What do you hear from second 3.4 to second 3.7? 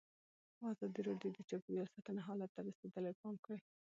کړی.